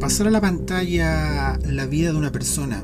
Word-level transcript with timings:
Pasar 0.00 0.28
a 0.28 0.30
la 0.30 0.40
pantalla 0.40 1.58
la 1.62 1.84
vida 1.84 2.10
de 2.10 2.16
una 2.16 2.32
persona, 2.32 2.82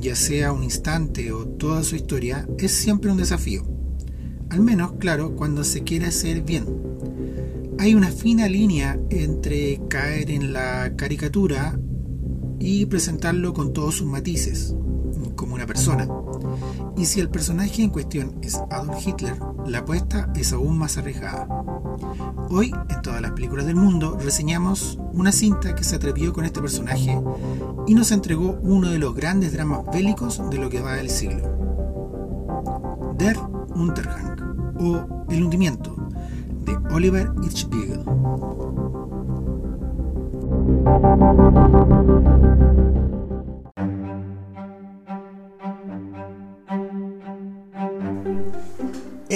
ya 0.00 0.16
sea 0.16 0.50
un 0.50 0.64
instante 0.64 1.30
o 1.30 1.46
toda 1.46 1.84
su 1.84 1.94
historia, 1.94 2.44
es 2.58 2.72
siempre 2.72 3.08
un 3.08 3.18
desafío. 3.18 3.64
Al 4.50 4.60
menos, 4.60 4.94
claro, 4.98 5.36
cuando 5.36 5.62
se 5.62 5.84
quiere 5.84 6.06
hacer 6.06 6.42
bien. 6.42 6.66
Hay 7.78 7.94
una 7.94 8.10
fina 8.10 8.48
línea 8.48 8.98
entre 9.10 9.80
caer 9.88 10.32
en 10.32 10.52
la 10.52 10.96
caricatura 10.96 11.78
y 12.58 12.86
presentarlo 12.86 13.54
con 13.54 13.72
todos 13.72 13.94
sus 13.94 14.08
matices, 14.08 14.74
como 15.36 15.54
una 15.54 15.66
persona. 15.66 16.08
Y 16.96 17.04
si 17.04 17.20
el 17.20 17.28
personaje 17.28 17.82
en 17.82 17.90
cuestión 17.90 18.38
es 18.42 18.56
Adolf 18.70 19.06
Hitler, 19.06 19.36
la 19.66 19.78
apuesta 19.78 20.32
es 20.34 20.52
aún 20.52 20.78
más 20.78 20.96
arriesgada. 20.96 21.46
Hoy, 22.50 22.72
en 22.88 23.02
todas 23.02 23.20
las 23.20 23.32
películas 23.32 23.66
del 23.66 23.76
mundo, 23.76 24.18
reseñamos 24.18 24.98
una 25.12 25.30
cinta 25.30 25.74
que 25.74 25.84
se 25.84 25.96
atrevió 25.96 26.32
con 26.32 26.46
este 26.46 26.60
personaje 26.60 27.20
y 27.86 27.94
nos 27.94 28.12
entregó 28.12 28.58
uno 28.62 28.88
de 28.88 28.98
los 28.98 29.14
grandes 29.14 29.52
dramas 29.52 29.82
bélicos 29.92 30.40
de 30.50 30.58
lo 30.58 30.70
que 30.70 30.80
va 30.80 30.94
del 30.94 31.10
siglo. 31.10 31.42
Der 33.18 33.36
Untergang, 33.74 34.36
o 34.80 35.26
El 35.28 35.42
hundimiento, 35.42 35.94
de 36.64 36.76
Oliver 36.94 37.30
Hirschbiegel. 37.42 38.04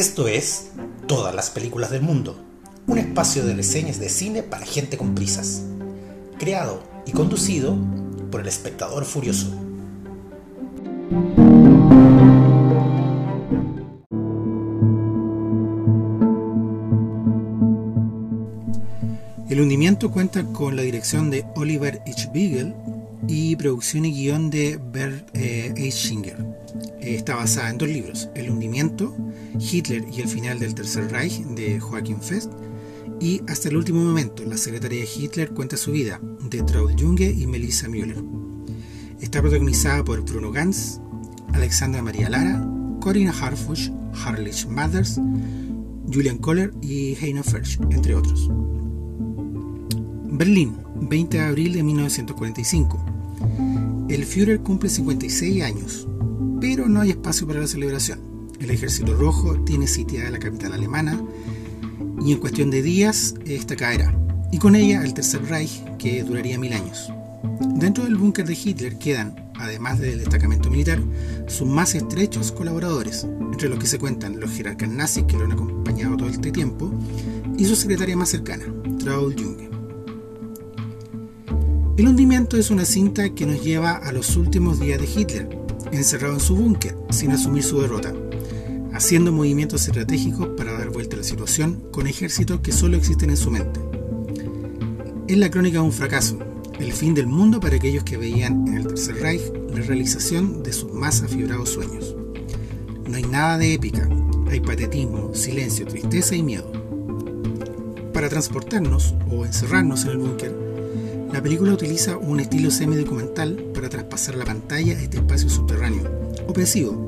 Esto 0.01 0.29
es 0.29 0.71
Todas 1.07 1.35
las 1.35 1.51
películas 1.51 1.91
del 1.91 2.01
mundo, 2.01 2.35
un 2.87 2.97
espacio 2.97 3.45
de 3.45 3.55
reseñas 3.55 4.01
de 4.01 4.09
cine 4.09 4.43
para 4.43 4.65
gente 4.65 4.97
con 4.97 5.15
prisas, 5.15 5.61
creado 6.39 6.83
y 7.05 7.13
conducido 7.13 7.77
por 8.31 8.41
el 8.41 8.49
espectador 8.49 9.05
furioso. 9.05 9.49
El 19.51 19.61
hundimiento 19.61 20.11
cuenta 20.11 20.43
con 20.45 20.77
la 20.77 20.83
dirección 20.83 21.29
de 21.29 21.45
Oliver 21.57 22.01
H. 22.07 22.31
Beagle 22.33 22.75
y 23.29 23.57
producción 23.57 24.05
y 24.05 24.13
guion 24.13 24.51
de 24.51 24.81
Bert 24.93 25.29
eh, 25.35 25.73
Eichinger. 25.77 26.45
Está 27.01 27.37
basada 27.37 27.71
en 27.71 27.79
dos 27.79 27.89
libros, 27.89 28.29
El 28.35 28.51
hundimiento, 28.51 29.17
Hitler 29.59 30.05
y 30.13 30.21
el 30.21 30.29
final 30.29 30.59
del 30.59 30.75
Tercer 30.75 31.11
Reich 31.11 31.41
de 31.45 31.81
Joachim 31.81 32.21
Fest 32.21 32.53
y 33.21 33.43
Hasta 33.49 33.69
el 33.69 33.77
último 33.77 34.03
momento, 34.03 34.45
la 34.47 34.57
secretaria 34.57 35.01
de 35.01 35.09
Hitler 35.15 35.51
cuenta 35.51 35.77
su 35.77 35.93
vida 35.93 36.21
de 36.49 36.63
Traud 36.63 36.93
Junge 36.99 37.31
y 37.31 37.47
Melissa 37.47 37.87
Müller. 37.87 38.25
Está 39.21 39.43
protagonizada 39.43 40.03
por 40.03 40.23
Bruno 40.23 40.51
Ganz, 40.51 41.01
Alexandra 41.53 42.03
María 42.03 42.31
Lara, 42.31 42.67
Corinna 43.01 43.31
Harfush, 43.33 43.91
Harlich 44.25 44.67
Mathers, 44.67 45.21
Julian 46.11 46.39
Kohler 46.39 46.73
y 46.81 47.15
Heino 47.21 47.43
Fersch, 47.43 47.79
entre 47.91 48.15
otros. 48.15 48.51
Berlín, 50.33 50.79
20 51.01 51.37
de 51.39 51.43
abril 51.43 51.73
de 51.73 51.83
1945. 51.83 53.05
El 54.09 54.25
Führer 54.25 54.61
cumple 54.61 54.89
56 54.89 55.63
años, 55.63 56.09
pero 56.61 56.89
no 56.89 57.01
hay 57.01 57.11
espacio 57.11 57.47
para 57.47 57.61
la 57.61 57.67
celebración. 57.67 58.21
El 58.61 58.71
Ejército 58.71 59.15
Rojo 59.15 59.55
tiene 59.65 59.87
sitiada 59.87 60.31
la 60.31 60.39
capital 60.39 60.73
alemana 60.73 61.21
y 62.25 62.33
en 62.33 62.39
cuestión 62.39 62.71
de 62.71 62.83
días 62.83 63.35
esta 63.47 63.77
caerá, 63.77 64.15
y 64.53 64.59
con 64.59 64.75
ella 64.75 65.03
el 65.03 65.15
Tercer 65.15 65.43
Reich, 65.45 65.83
que 65.97 66.23
duraría 66.23 66.59
mil 66.59 66.73
años. 66.73 67.11
Dentro 67.75 68.05
del 68.05 68.17
búnker 68.17 68.47
de 68.47 68.59
Hitler 68.63 68.99
quedan, 68.99 69.51
además 69.55 69.99
del 69.99 70.19
destacamento 70.19 70.71
militar, 70.71 71.03
sus 71.47 71.67
más 71.67 71.95
estrechos 71.95 72.53
colaboradores, 72.53 73.27
entre 73.53 73.69
los 73.69 73.79
que 73.79 73.87
se 73.87 73.99
cuentan 73.99 74.39
los 74.39 74.51
jerarcas 74.51 74.91
nazis 74.91 75.25
que 75.25 75.37
lo 75.37 75.45
han 75.45 75.53
acompañado 75.53 76.17
todo 76.17 76.29
este 76.29 76.51
tiempo, 76.51 76.93
y 77.57 77.65
su 77.65 77.77
secretaria 77.77 78.17
más 78.17 78.29
cercana, 78.29 78.65
Traud 78.99 79.35
Junge. 79.39 79.70
El 82.01 82.09
hundimiento 82.09 82.57
es 82.57 82.71
una 82.71 82.87
cinta 82.87 83.29
que 83.35 83.45
nos 83.45 83.63
lleva 83.63 83.91
a 83.91 84.11
los 84.11 84.35
últimos 84.39 84.81
días 84.81 84.99
de 84.99 85.07
Hitler, 85.07 85.51
encerrado 85.93 86.33
en 86.33 86.41
su 86.41 86.57
búnker, 86.57 86.97
sin 87.11 87.31
asumir 87.31 87.63
su 87.63 87.79
derrota, 87.79 88.15
haciendo 88.95 89.33
movimientos 89.33 89.87
estratégicos 89.87 90.49
para 90.57 90.73
dar 90.73 90.89
vuelta 90.89 91.17
a 91.17 91.19
la 91.19 91.25
situación 91.25 91.85
con 91.93 92.07
ejércitos 92.07 92.61
que 92.61 92.73
solo 92.73 92.97
existen 92.97 93.29
en 93.29 93.37
su 93.37 93.51
mente. 93.51 93.81
Es 95.29 95.37
la 95.37 95.51
crónica 95.51 95.81
de 95.81 95.85
un 95.85 95.93
fracaso, 95.93 96.39
el 96.79 96.91
fin 96.95 97.13
del 97.13 97.27
mundo 97.27 97.61
para 97.61 97.77
aquellos 97.77 98.03
que 98.03 98.17
veían 98.17 98.67
en 98.67 98.79
el 98.79 98.87
Tercer 98.87 99.17
Reich 99.17 99.53
la 99.71 99.83
realización 99.83 100.63
de 100.63 100.73
sus 100.73 100.91
más 100.95 101.23
afibrados 101.23 101.69
sueños. 101.69 102.17
No 103.07 103.15
hay 103.15 103.25
nada 103.25 103.59
de 103.59 103.75
épica, 103.75 104.09
hay 104.49 104.61
patetismo, 104.61 105.35
silencio, 105.35 105.85
tristeza 105.87 106.35
y 106.35 106.43
miedo. 106.43 106.73
Para 108.15 108.31
transportarnos 108.31 109.15
o 109.31 109.45
encerrarnos 109.45 110.05
en 110.05 110.11
el 110.13 110.17
búnker, 110.17 110.70
la 111.33 111.41
película 111.41 111.73
utiliza 111.73 112.17
un 112.17 112.41
estilo 112.41 112.71
semi-documental 112.71 113.55
para 113.73 113.89
traspasar 113.89 114.35
la 114.35 114.45
pantalla 114.45 115.01
este 115.01 115.19
espacio 115.19 115.49
subterráneo, 115.49 116.11
opresivo, 116.49 117.07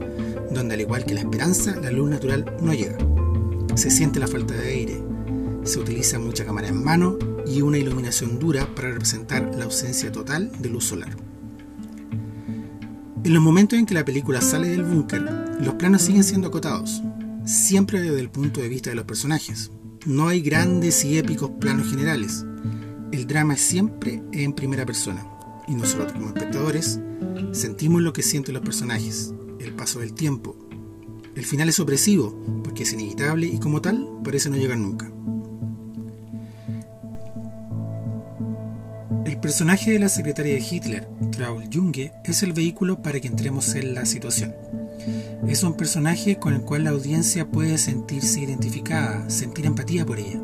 donde 0.53 0.75
al 0.75 0.81
igual 0.81 1.05
que 1.05 1.15
la 1.15 1.21
esperanza, 1.21 1.75
la 1.81 1.91
luz 1.91 2.09
natural 2.09 2.57
no 2.61 2.73
llega. 2.73 2.99
Se 3.75 3.91
siente 3.91 4.21
la 4.21 4.29
falta 4.29 4.55
de 4.55 4.69
aire, 4.69 5.03
se 5.65 5.81
utiliza 5.81 6.19
mucha 6.19 6.45
cámara 6.45 6.69
en 6.69 6.85
mano 6.85 7.19
y 7.47 7.63
una 7.63 7.79
iluminación 7.79 8.39
dura 8.39 8.73
para 8.75 8.91
representar 8.91 9.55
la 9.57 9.65
ausencia 9.65 10.13
total 10.13 10.53
de 10.61 10.69
luz 10.69 10.85
solar. 10.85 11.17
En 13.25 13.35
los 13.35 13.43
momentos 13.43 13.79
en 13.79 13.87
que 13.87 13.95
la 13.95 14.05
película 14.05 14.41
sale 14.41 14.69
del 14.69 14.85
búnker, 14.85 15.23
los 15.61 15.75
planos 15.75 16.03
siguen 16.03 16.25
siendo 16.25 16.49
acotados, 16.49 17.03
siempre 17.45 18.01
desde 18.01 18.21
el 18.21 18.31
punto 18.31 18.61
de 18.61 18.69
vista 18.69 18.91
de 18.91 18.97
los 18.97 19.05
personajes. 19.05 19.73
No 20.07 20.29
hay 20.29 20.41
grandes 20.41 21.05
y 21.05 21.19
épicos 21.19 21.51
planos 21.61 21.89
generales, 21.89 22.45
el 23.13 23.27
drama 23.27 23.55
es 23.55 23.61
siempre 23.61 24.23
en 24.33 24.55
primera 24.55 24.87
persona 24.87 25.25
y 25.69 25.75
nosotros 25.75 26.13
como 26.13 26.29
espectadores 26.29 26.99
sentimos 27.53 28.01
lo 28.01 28.13
que 28.13 28.23
sienten 28.23 28.55
los 28.55 28.63
personajes, 28.63 29.35
el 29.61 29.75
paso 29.75 30.01
del 30.01 30.15
tiempo. 30.15 30.57
El 31.37 31.45
final 31.45 31.69
es 31.69 31.79
opresivo 31.79 32.35
porque 32.65 32.83
es 32.85 32.93
inevitable 32.95 33.47
y 33.47 33.59
como 33.59 33.83
tal 33.83 34.09
parece 34.25 34.49
no 34.49 34.57
llegar 34.57 34.79
nunca. 34.79 35.13
El 39.27 39.39
personaje 39.41 39.93
de 39.93 39.99
la 39.99 40.09
secretaria 40.09 40.55
de 40.55 40.61
Hitler, 40.69 41.09
Traul 41.31 41.69
Junge, 41.73 42.13
es 42.25 42.43
el 42.43 42.55
vehículo 42.55 43.03
para 43.03 43.21
que 43.21 43.29
entremos 43.29 43.75
en 43.75 43.95
la 43.95 44.07
situación. 44.07 44.55
Es 45.47 45.63
un 45.63 45.77
personaje 45.77 46.37
con 46.37 46.55
el 46.55 46.63
cual 46.63 46.85
la 46.85 46.91
audiencia 46.91 47.51
puede 47.51 47.77
sentirse 47.77 48.41
identificada, 48.41 49.29
sentir 49.29 49.67
empatía 49.67 50.07
por 50.07 50.19
ella 50.19 50.41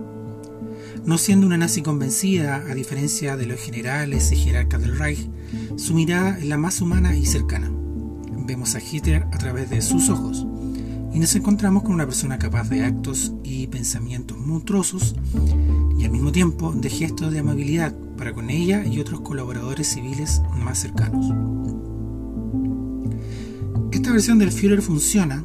no 1.04 1.18
siendo 1.18 1.46
una 1.46 1.56
nazi 1.56 1.82
convencida, 1.82 2.56
a 2.56 2.74
diferencia 2.74 3.36
de 3.36 3.46
los 3.46 3.60
generales 3.60 4.32
y 4.32 4.36
jerarcas 4.36 4.80
del 4.80 4.98
Reich, 4.98 5.28
su 5.76 5.94
mirada 5.94 6.38
es 6.38 6.46
la 6.46 6.58
más 6.58 6.80
humana 6.80 7.16
y 7.16 7.26
cercana. 7.26 7.70
Vemos 8.46 8.74
a 8.74 8.80
Hitler 8.80 9.26
a 9.32 9.38
través 9.38 9.70
de 9.70 9.82
sus 9.82 10.08
ojos 10.08 10.46
y 11.12 11.18
nos 11.18 11.34
encontramos 11.34 11.82
con 11.82 11.92
una 11.92 12.06
persona 12.06 12.38
capaz 12.38 12.68
de 12.68 12.84
actos 12.84 13.32
y 13.42 13.66
pensamientos 13.66 14.38
monstruosos 14.38 15.14
y 15.98 16.04
al 16.04 16.10
mismo 16.10 16.32
tiempo 16.32 16.72
de 16.72 16.90
gestos 16.90 17.32
de 17.32 17.40
amabilidad 17.40 17.94
para 18.16 18.32
con 18.32 18.50
ella 18.50 18.84
y 18.84 19.00
otros 19.00 19.20
colaboradores 19.20 19.88
civiles 19.88 20.42
más 20.56 20.78
cercanos. 20.78 21.32
Esta 23.92 24.12
versión 24.12 24.38
del 24.38 24.52
Führer 24.52 24.82
funciona 24.82 25.44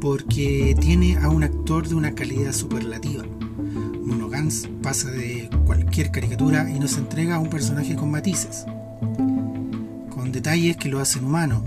porque 0.00 0.76
tiene 0.80 1.16
a 1.18 1.28
un 1.28 1.44
actor 1.44 1.88
de 1.88 1.94
una 1.94 2.14
calidad 2.14 2.52
superlativa 2.52 3.24
Pasa 4.82 5.08
de 5.08 5.48
cualquier 5.66 6.10
caricatura 6.10 6.68
y 6.68 6.80
nos 6.80 6.98
entrega 6.98 7.36
a 7.36 7.38
un 7.38 7.48
personaje 7.48 7.94
con 7.94 8.10
matices, 8.10 8.64
con 10.10 10.32
detalles 10.32 10.76
que 10.76 10.88
lo 10.88 10.98
hacen 10.98 11.24
humano, 11.24 11.62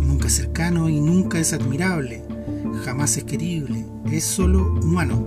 nunca 0.00 0.30
cercano 0.30 0.88
y 0.88 1.00
nunca 1.00 1.38
es 1.38 1.52
admirable, 1.52 2.24
jamás 2.82 3.18
es 3.18 3.24
querible, 3.24 3.84
es 4.10 4.24
solo 4.24 4.72
humano. 4.82 5.22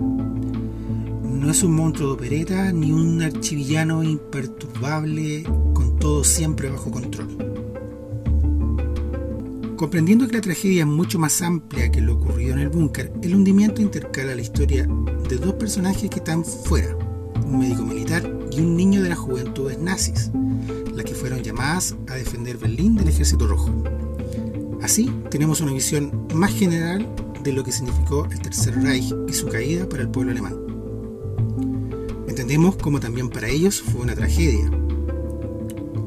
No 1.23 1.51
es 1.51 1.61
un 1.61 1.75
monstruo 1.75 2.07
de 2.07 2.13
opereta 2.15 2.71
ni 2.71 2.91
un 2.91 3.21
archivillano 3.21 4.01
imperturbable 4.01 5.43
con 5.73 5.99
todo 5.99 6.23
siempre 6.23 6.71
bajo 6.71 6.89
control. 6.89 7.27
Comprendiendo 9.77 10.27
que 10.27 10.33
la 10.33 10.41
tragedia 10.41 10.81
es 10.81 10.87
mucho 10.87 11.19
más 11.19 11.43
amplia 11.43 11.91
que 11.91 12.01
lo 12.01 12.15
ocurrido 12.15 12.53
en 12.53 12.59
el 12.59 12.69
búnker, 12.69 13.13
el 13.21 13.35
hundimiento 13.35 13.83
intercala 13.83 14.33
la 14.33 14.41
historia 14.41 14.87
de 15.31 15.37
dos 15.37 15.53
personajes 15.53 16.09
que 16.09 16.19
están 16.19 16.43
fuera, 16.43 16.93
un 17.45 17.59
médico 17.59 17.83
militar 17.83 18.21
y 18.51 18.59
un 18.59 18.75
niño 18.75 19.01
de 19.01 19.07
las 19.07 19.17
juventudes 19.17 19.79
nazis, 19.79 20.29
las 20.93 21.05
que 21.05 21.15
fueron 21.15 21.41
llamadas 21.41 21.95
a 22.09 22.15
defender 22.15 22.57
Berlín 22.57 22.97
del 22.97 23.07
Ejército 23.07 23.47
Rojo. 23.47 23.71
Así 24.81 25.09
tenemos 25.29 25.61
una 25.61 25.71
visión 25.71 26.27
más 26.33 26.51
general 26.53 27.07
de 27.45 27.53
lo 27.53 27.63
que 27.63 27.71
significó 27.71 28.25
el 28.25 28.41
Tercer 28.41 28.75
Reich 28.83 29.15
y 29.29 29.31
su 29.31 29.47
caída 29.47 29.87
para 29.87 30.01
el 30.01 30.09
pueblo 30.09 30.33
alemán. 30.33 30.57
Entendemos 32.27 32.75
cómo 32.75 32.99
también 32.99 33.29
para 33.29 33.47
ellos 33.47 33.81
fue 33.81 34.01
una 34.01 34.15
tragedia. 34.15 34.69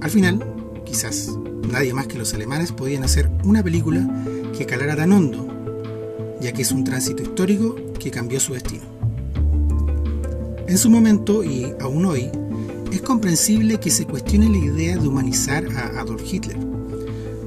Al 0.02 0.10
final, 0.10 0.44
quizás 0.84 1.30
nadie 1.70 1.94
más 1.94 2.08
que 2.08 2.18
los 2.18 2.34
alemanes 2.34 2.72
podían 2.72 3.04
hacer 3.04 3.30
una 3.42 3.62
película 3.62 4.06
que 4.54 4.66
calara 4.66 4.94
tan 4.94 5.12
hondo, 5.12 5.48
ya 6.42 6.52
que 6.52 6.60
es 6.60 6.72
un 6.72 6.84
tránsito 6.84 7.22
histórico 7.22 7.74
que 7.98 8.10
cambió 8.10 8.38
su 8.38 8.52
destino. 8.52 8.93
En 10.66 10.78
su 10.78 10.88
momento 10.88 11.44
y 11.44 11.72
aún 11.78 12.06
hoy, 12.06 12.30
es 12.90 13.02
comprensible 13.02 13.78
que 13.78 13.90
se 13.90 14.06
cuestione 14.06 14.48
la 14.48 14.56
idea 14.56 14.96
de 14.96 15.06
humanizar 15.06 15.66
a 15.76 16.00
Adolf 16.00 16.22
Hitler, 16.24 16.56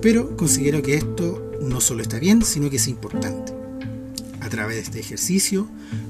pero 0.04 0.38
considero 0.38 0.84
que 0.84 0.96
esto 0.96 1.52
no 1.62 1.82
solo 1.82 2.04
está 2.04 2.20
bien, 2.20 2.44
sino 2.44 2.70
que 2.70 2.76
es 2.76 2.88
importante. 2.88 3.54
A 4.42 4.50
través 4.50 4.76
de 4.76 4.82
este 4.84 5.00
ejercicio 5.00 5.68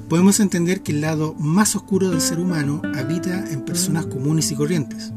podemos 0.08 0.38
entender 0.38 0.82
que 0.82 0.92
el 0.92 1.00
lado 1.00 1.34
más 1.38 1.74
oscuro 1.76 2.10
del 2.10 2.20
ser 2.20 2.40
humano 2.40 2.82
habita 2.94 3.50
en 3.50 3.64
personas 3.64 4.04
comunes 4.06 4.50
y 4.50 4.54
corrientes, 4.54 5.10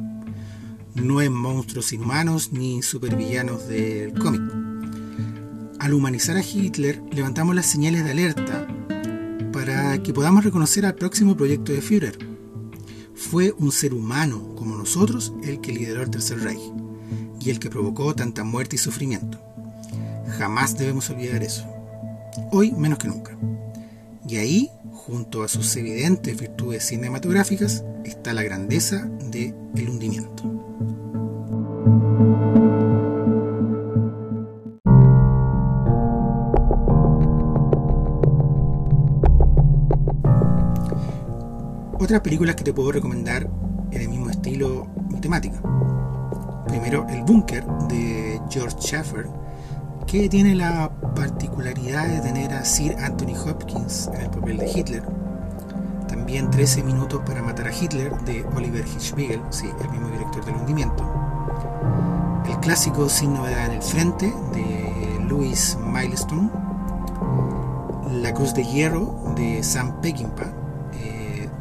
no 0.96 1.22
en 1.22 1.34
monstruos 1.34 1.92
inhumanos 1.92 2.54
ni 2.54 2.82
supervillanos 2.82 3.68
del 3.68 4.14
cómic. 4.14 4.42
Al 5.78 5.94
humanizar 5.94 6.38
a 6.38 6.42
Hitler 6.42 7.02
levantamos 7.12 7.54
las 7.54 7.66
señales 7.66 8.06
de 8.06 8.12
alerta 8.12 8.66
que 10.00 10.14
podamos 10.14 10.44
reconocer 10.44 10.86
al 10.86 10.96
próximo 10.96 11.36
proyecto 11.36 11.72
de 11.72 11.82
Führer. 11.82 12.18
Fue 13.14 13.54
un 13.58 13.72
ser 13.72 13.94
humano 13.94 14.56
como 14.56 14.78
nosotros 14.78 15.34
el 15.44 15.62
que 15.62 15.74
lideró 15.74 16.02
el 16.02 16.10
Tercer 16.10 16.40
Reich 16.40 16.62
y 17.40 17.50
el 17.50 17.60
que 17.60 17.70
provocó 17.70 18.16
tanta 18.16 18.44
muerte 18.44 18.76
y 18.78 18.80
sufrimiento. 18.80 19.40
Jamás 20.38 20.78
debemos 20.78 21.10
olvidar 21.10 21.44
eso. 21.44 21.66
Hoy 22.52 22.72
menos 22.72 23.00
que 23.00 23.08
nunca. 23.08 23.38
Y 24.28 24.38
ahí, 24.38 24.70
junto 24.92 25.44
a 25.44 25.48
sus 25.48 25.76
evidentes 25.76 26.40
virtudes 26.40 26.86
cinematográficas, 26.86 27.84
está 28.06 28.34
la 28.34 28.44
grandeza 28.44 29.10
de 29.30 29.54
El 29.76 29.90
hundimiento. 29.90 30.44
Otras 42.02 42.22
películas 42.22 42.56
que 42.56 42.64
te 42.64 42.74
puedo 42.74 42.92
recomendar 42.92 43.48
en 43.92 44.02
el 44.02 44.10
mismo 44.10 44.32
estilo 44.32 44.88
y 45.12 45.18
temática. 45.18 45.62
Primero, 46.68 47.06
El 47.08 47.22
Búnker 47.22 47.64
de 47.90 48.42
George 48.50 48.76
Schaeffer, 48.80 49.28
que 50.08 50.28
tiene 50.28 50.56
la 50.56 50.90
particularidad 51.16 52.08
de 52.08 52.22
tener 52.22 52.54
a 52.54 52.66
Sir 52.66 52.96
Anthony 52.98 53.36
Hopkins 53.46 54.10
en 54.16 54.22
el 54.22 54.32
papel 54.32 54.58
de 54.58 54.72
Hitler. 54.72 55.04
También 56.08 56.50
13 56.50 56.82
minutos 56.82 57.22
para 57.24 57.44
matar 57.44 57.68
a 57.68 57.72
Hitler 57.72 58.20
de 58.22 58.44
Oliver 58.56 58.84
Hirschbiegel, 58.84 59.42
sí, 59.52 59.70
el 59.84 59.90
mismo 59.92 60.10
director 60.10 60.44
del 60.44 60.56
hundimiento. 60.56 61.04
El 62.50 62.58
clásico 62.62 63.10
Sin 63.10 63.36
novedad 63.36 63.68
en 63.68 63.74
el 63.74 63.84
frente 63.84 64.34
de 64.54 65.24
Louis 65.30 65.78
Milestone. 65.86 66.50
La 68.12 68.34
Cruz 68.34 68.56
de 68.56 68.64
Hierro 68.64 69.36
de 69.36 69.62
Sam 69.62 70.02
Peckinpah 70.02 70.61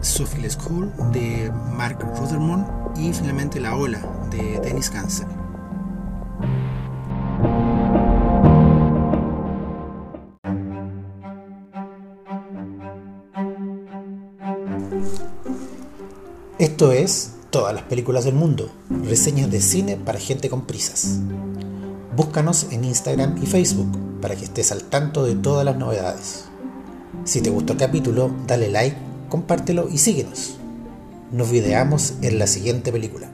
Sophie 0.03 0.49
School 0.49 0.93
de 1.13 1.53
Mark 1.75 1.99
Ruthermond 2.19 2.67
y 2.97 3.13
finalmente 3.13 3.61
La 3.61 3.77
Ola 3.77 4.01
de 4.31 4.61
Dennis 4.61 4.91
Gansel. 4.91 5.27
Esto 16.59 16.93
es 16.93 17.35
Todas 17.51 17.75
las 17.75 17.83
películas 17.83 18.25
del 18.25 18.35
mundo, 18.35 18.71
reseñas 19.05 19.51
de 19.51 19.61
cine 19.61 19.97
para 19.97 20.21
gente 20.21 20.49
con 20.49 20.67
prisas. 20.67 21.19
Búscanos 22.15 22.69
en 22.71 22.85
Instagram 22.85 23.43
y 23.43 23.47
Facebook 23.47 24.21
para 24.21 24.37
que 24.37 24.45
estés 24.45 24.71
al 24.71 24.85
tanto 24.85 25.25
de 25.25 25.35
todas 25.35 25.65
las 25.65 25.77
novedades. 25.77 26.45
Si 27.25 27.41
te 27.41 27.51
gustó 27.51 27.73
el 27.73 27.79
capítulo, 27.81 28.31
dale 28.47 28.69
like 28.69 29.10
compártelo 29.31 29.89
y 29.89 29.97
síguenos. 29.97 30.57
Nos 31.33 31.51
videamos 31.51 32.15
en 32.21 32.39
la 32.39 32.47
siguiente 32.47 32.93
película. 32.93 33.31